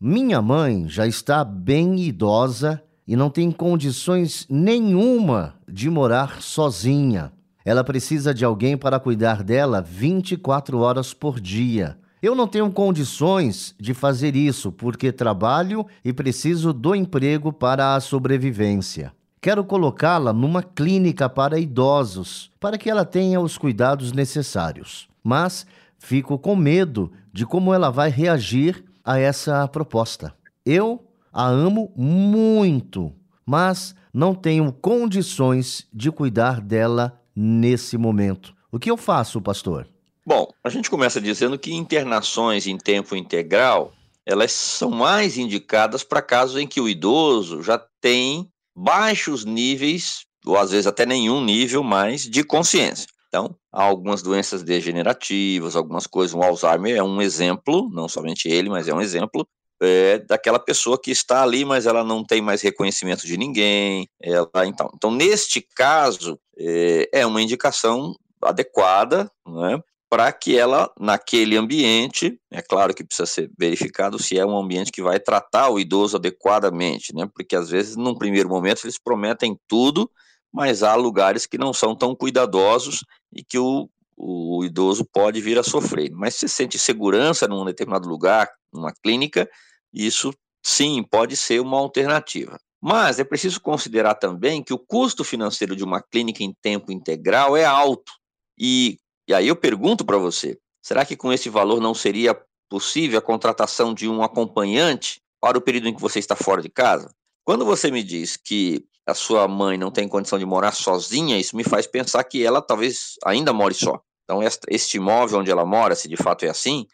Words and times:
minha 0.00 0.40
mãe 0.40 0.88
já 0.88 1.08
está 1.08 1.42
bem 1.42 1.98
idosa 1.98 2.80
e 3.04 3.16
não 3.16 3.28
tem 3.28 3.50
condições 3.50 4.46
nenhuma 4.48 5.54
de 5.68 5.90
morar 5.90 6.40
sozinha. 6.40 7.32
Ela 7.64 7.82
precisa 7.82 8.32
de 8.32 8.44
alguém 8.44 8.76
para 8.76 9.00
cuidar 9.00 9.42
dela 9.42 9.82
24 9.82 10.78
horas 10.78 11.12
por 11.12 11.40
dia. 11.40 11.98
Eu 12.22 12.36
não 12.36 12.46
tenho 12.46 12.70
condições 12.70 13.74
de 13.76 13.92
fazer 13.92 14.36
isso 14.36 14.70
porque 14.70 15.10
trabalho 15.10 15.84
e 16.04 16.12
preciso 16.12 16.72
do 16.72 16.94
emprego 16.94 17.52
para 17.52 17.96
a 17.96 18.00
sobrevivência. 18.00 19.12
Quero 19.40 19.64
colocá-la 19.64 20.32
numa 20.32 20.62
clínica 20.62 21.28
para 21.28 21.58
idosos, 21.58 22.52
para 22.60 22.78
que 22.78 22.88
ela 22.88 23.04
tenha 23.04 23.40
os 23.40 23.58
cuidados 23.58 24.12
necessários. 24.12 25.08
Mas 25.24 25.66
fico 25.98 26.38
com 26.38 26.54
medo 26.54 27.10
de 27.32 27.44
como 27.44 27.74
ela 27.74 27.90
vai 27.90 28.10
reagir 28.10 28.84
a 29.08 29.18
essa 29.18 29.66
proposta. 29.66 30.34
Eu 30.66 31.02
a 31.32 31.48
amo 31.48 31.90
muito, 31.96 33.10
mas 33.46 33.94
não 34.12 34.34
tenho 34.34 34.70
condições 34.70 35.88
de 35.90 36.10
cuidar 36.10 36.60
dela 36.60 37.18
nesse 37.34 37.96
momento. 37.96 38.54
O 38.70 38.78
que 38.78 38.90
eu 38.90 38.98
faço, 38.98 39.40
pastor? 39.40 39.88
Bom, 40.26 40.46
a 40.62 40.68
gente 40.68 40.90
começa 40.90 41.22
dizendo 41.22 41.58
que 41.58 41.72
internações 41.72 42.66
em 42.66 42.76
tempo 42.76 43.16
integral, 43.16 43.94
elas 44.26 44.52
são 44.52 44.90
mais 44.90 45.38
indicadas 45.38 46.04
para 46.04 46.20
casos 46.20 46.60
em 46.60 46.66
que 46.66 46.78
o 46.78 46.86
idoso 46.86 47.62
já 47.62 47.82
tem 48.02 48.46
baixos 48.76 49.42
níveis, 49.42 50.26
ou 50.44 50.58
às 50.58 50.70
vezes 50.70 50.86
até 50.86 51.06
nenhum 51.06 51.42
nível 51.42 51.82
mais 51.82 52.24
de 52.28 52.44
consciência. 52.44 53.06
Então, 53.28 53.54
há 53.72 53.84
algumas 53.84 54.22
doenças 54.22 54.62
degenerativas, 54.62 55.76
algumas 55.76 56.06
coisas. 56.06 56.34
O 56.34 56.42
Alzheimer 56.42 56.96
é 56.96 57.02
um 57.02 57.20
exemplo, 57.20 57.88
não 57.92 58.08
somente 58.08 58.48
ele, 58.48 58.70
mas 58.70 58.88
é 58.88 58.94
um 58.94 59.02
exemplo 59.02 59.46
é, 59.80 60.18
daquela 60.20 60.58
pessoa 60.58 61.00
que 61.00 61.10
está 61.10 61.42
ali, 61.42 61.64
mas 61.64 61.86
ela 61.86 62.02
não 62.02 62.24
tem 62.24 62.40
mais 62.40 62.62
reconhecimento 62.62 63.26
de 63.26 63.36
ninguém. 63.36 64.08
Ela, 64.20 64.48
então, 64.64 64.90
então, 64.94 65.10
neste 65.10 65.60
caso, 65.60 66.38
é, 66.58 67.08
é 67.12 67.26
uma 67.26 67.42
indicação 67.42 68.14
adequada 68.42 69.30
né, 69.46 69.78
para 70.08 70.32
que 70.32 70.56
ela, 70.56 70.90
naquele 70.98 71.54
ambiente, 71.56 72.40
é 72.50 72.62
claro 72.62 72.94
que 72.94 73.04
precisa 73.04 73.26
ser 73.26 73.50
verificado 73.58 74.18
se 74.18 74.38
é 74.38 74.46
um 74.46 74.56
ambiente 74.56 74.90
que 74.90 75.02
vai 75.02 75.20
tratar 75.20 75.68
o 75.68 75.78
idoso 75.78 76.16
adequadamente, 76.16 77.14
né, 77.14 77.28
porque 77.34 77.54
às 77.54 77.68
vezes, 77.68 77.94
num 77.94 78.16
primeiro 78.16 78.48
momento, 78.48 78.84
eles 78.84 78.98
prometem 78.98 79.58
tudo 79.68 80.10
mas 80.52 80.82
há 80.82 80.94
lugares 80.94 81.46
que 81.46 81.58
não 81.58 81.72
são 81.72 81.94
tão 81.94 82.14
cuidadosos 82.14 83.04
e 83.32 83.42
que 83.42 83.58
o, 83.58 83.88
o 84.16 84.64
idoso 84.64 85.04
pode 85.04 85.40
vir 85.40 85.58
a 85.58 85.62
sofrer. 85.62 86.10
Mas 86.12 86.34
se 86.34 86.48
sente 86.48 86.78
segurança 86.78 87.46
num 87.46 87.64
determinado 87.64 88.08
lugar, 88.08 88.50
numa 88.72 88.92
clínica, 88.92 89.48
isso 89.92 90.32
sim 90.62 91.02
pode 91.02 91.36
ser 91.36 91.60
uma 91.60 91.78
alternativa. 91.78 92.58
Mas 92.80 93.18
é 93.18 93.24
preciso 93.24 93.60
considerar 93.60 94.14
também 94.14 94.62
que 94.62 94.72
o 94.72 94.78
custo 94.78 95.24
financeiro 95.24 95.74
de 95.74 95.82
uma 95.82 96.00
clínica 96.00 96.42
em 96.42 96.54
tempo 96.62 96.92
integral 96.92 97.56
é 97.56 97.64
alto. 97.64 98.12
E, 98.58 98.98
e 99.26 99.34
aí 99.34 99.48
eu 99.48 99.56
pergunto 99.56 100.04
para 100.04 100.18
você: 100.18 100.58
será 100.80 101.04
que 101.04 101.16
com 101.16 101.32
esse 101.32 101.48
valor 101.48 101.80
não 101.80 101.94
seria 101.94 102.40
possível 102.68 103.18
a 103.18 103.22
contratação 103.22 103.94
de 103.94 104.08
um 104.08 104.22
acompanhante 104.22 105.20
para 105.40 105.58
o 105.58 105.60
período 105.60 105.88
em 105.88 105.94
que 105.94 106.00
você 106.00 106.18
está 106.18 106.36
fora 106.36 106.62
de 106.62 106.68
casa? 106.68 107.10
Quando 107.48 107.64
você 107.64 107.90
me 107.90 108.02
diz 108.02 108.36
que 108.36 108.84
a 109.06 109.14
sua 109.14 109.48
mãe 109.48 109.78
não 109.78 109.90
tem 109.90 110.06
condição 110.06 110.38
de 110.38 110.44
morar 110.44 110.72
sozinha, 110.72 111.38
isso 111.38 111.56
me 111.56 111.64
faz 111.64 111.86
pensar 111.86 112.22
que 112.24 112.44
ela 112.44 112.60
talvez 112.60 113.14
ainda 113.24 113.54
more 113.54 113.72
só. 113.72 114.02
Então, 114.24 114.40
este 114.68 114.98
imóvel 114.98 115.38
onde 115.38 115.50
ela 115.50 115.64
mora, 115.64 115.94
se 115.94 116.10
de 116.10 116.16
fato 116.18 116.44
é 116.44 116.50
assim, 116.50 116.86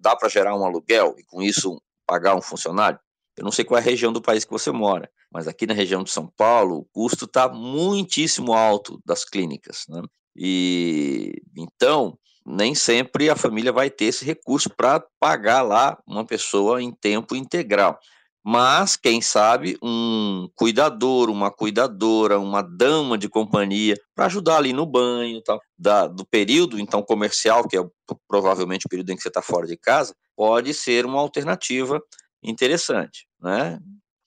dá 0.00 0.16
para 0.16 0.28
gerar 0.28 0.56
um 0.56 0.64
aluguel 0.64 1.14
e 1.16 1.22
com 1.22 1.40
isso 1.40 1.80
pagar 2.04 2.34
um 2.34 2.42
funcionário? 2.42 2.98
Eu 3.36 3.44
não 3.44 3.52
sei 3.52 3.64
qual 3.64 3.78
é 3.78 3.80
a 3.80 3.84
região 3.84 4.12
do 4.12 4.20
país 4.20 4.44
que 4.44 4.50
você 4.50 4.72
mora, 4.72 5.08
mas 5.30 5.46
aqui 5.46 5.68
na 5.68 5.72
região 5.72 6.02
de 6.02 6.10
São 6.10 6.26
Paulo, 6.36 6.78
o 6.78 6.84
custo 6.86 7.26
está 7.26 7.48
muitíssimo 7.48 8.54
alto 8.54 9.00
das 9.06 9.24
clínicas. 9.24 9.84
Né? 9.88 10.02
E 10.34 11.40
então, 11.56 12.18
nem 12.44 12.74
sempre 12.74 13.30
a 13.30 13.36
família 13.36 13.70
vai 13.70 13.88
ter 13.88 14.06
esse 14.06 14.24
recurso 14.24 14.68
para 14.68 15.00
pagar 15.20 15.62
lá 15.62 15.96
uma 16.04 16.26
pessoa 16.26 16.82
em 16.82 16.90
tempo 16.90 17.36
integral 17.36 18.00
mas 18.44 18.96
quem 18.96 19.20
sabe 19.20 19.78
um 19.82 20.48
cuidador, 20.54 21.30
uma 21.30 21.50
cuidadora, 21.50 22.40
uma 22.40 22.60
dama 22.60 23.16
de 23.16 23.28
companhia 23.28 23.94
para 24.14 24.26
ajudar 24.26 24.56
ali 24.56 24.72
no 24.72 24.84
banho, 24.84 25.40
tal, 25.42 25.60
da, 25.78 26.06
do 26.08 26.26
período 26.26 26.78
então 26.78 27.02
comercial, 27.02 27.66
que 27.68 27.78
é 27.78 27.84
provavelmente 28.28 28.86
o 28.86 28.88
período 28.88 29.10
em 29.10 29.16
que 29.16 29.22
você 29.22 29.28
está 29.28 29.40
fora 29.40 29.66
de 29.66 29.76
casa, 29.76 30.14
pode 30.36 30.74
ser 30.74 31.06
uma 31.06 31.20
alternativa 31.20 32.00
interessante, 32.42 33.26
né? 33.40 33.78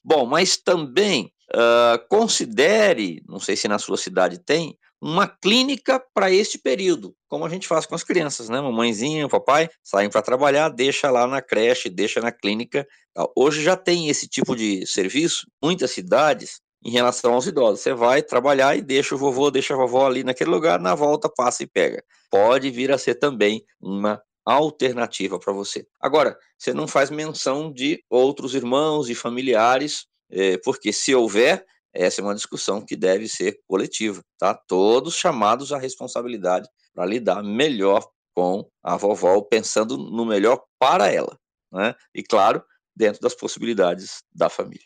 Bom, 0.01 0.25
mas 0.25 0.55
também 0.55 1.33
uh, 1.53 2.07
considere, 2.07 3.21
não 3.27 3.39
sei 3.39 3.55
se 3.55 3.67
na 3.67 3.79
sua 3.79 3.97
cidade 3.97 4.37
tem, 4.37 4.77
uma 5.01 5.27
clínica 5.27 6.03
para 6.13 6.31
este 6.31 6.57
período, 6.57 7.15
como 7.27 7.45
a 7.45 7.49
gente 7.49 7.67
faz 7.67 7.85
com 7.85 7.95
as 7.95 8.03
crianças, 8.03 8.49
né? 8.49 8.59
Mamãezinha, 8.61 9.27
papai 9.27 9.69
saem 9.83 10.09
para 10.09 10.21
trabalhar, 10.21 10.69
deixa 10.69 11.11
lá 11.11 11.27
na 11.27 11.41
creche, 11.41 11.89
deixa 11.89 12.21
na 12.21 12.31
clínica. 12.31 12.87
Hoje 13.35 13.61
já 13.61 13.75
tem 13.75 14.09
esse 14.09 14.27
tipo 14.27 14.55
de 14.55 14.85
serviço, 14.87 15.45
muitas 15.61 15.91
cidades, 15.91 16.59
em 16.85 16.91
relação 16.91 17.33
aos 17.33 17.47
idosos. 17.47 17.81
Você 17.81 17.93
vai 17.93 18.21
trabalhar 18.21 18.77
e 18.77 18.81
deixa 18.81 19.15
o 19.15 19.17
vovô, 19.17 19.49
deixa 19.49 19.73
a 19.73 19.77
vovó 19.77 20.05
ali 20.05 20.23
naquele 20.23 20.51
lugar, 20.51 20.79
na 20.79 20.93
volta 20.93 21.27
passa 21.27 21.63
e 21.63 21.67
pega. 21.67 22.03
Pode 22.29 22.69
vir 22.69 22.91
a 22.91 22.97
ser 22.97 23.15
também 23.15 23.65
uma 23.81 24.21
alternativa 24.45 25.39
para 25.39 25.51
você. 25.51 25.87
Agora, 25.99 26.37
você 26.57 26.73
não 26.73 26.87
faz 26.87 27.09
menção 27.09 27.73
de 27.73 28.03
outros 28.07 28.53
irmãos 28.53 29.09
e 29.09 29.15
familiares, 29.15 30.05
eh, 30.29 30.59
porque 30.63 30.93
se 30.93 31.15
houver, 31.15 31.65
essa 31.95 32.21
é 32.21 32.23
uma 32.23 32.35
discussão 32.35 32.85
que 32.85 32.95
deve 32.95 33.27
ser 33.27 33.59
coletiva, 33.67 34.21
tá? 34.37 34.53
Todos 34.53 35.15
chamados 35.15 35.71
à 35.71 35.77
responsabilidade 35.77 36.67
para 36.93 37.05
lidar 37.05 37.41
melhor 37.41 38.05
com 38.33 38.69
a 38.83 38.97
vovó, 38.97 39.41
pensando 39.41 39.97
no 39.97 40.25
melhor 40.25 40.61
para 40.77 41.11
ela, 41.11 41.37
né? 41.71 41.95
E 42.13 42.21
claro, 42.21 42.63
dentro 42.95 43.21
das 43.21 43.33
possibilidades 43.33 44.21
da 44.33 44.49
família. 44.49 44.85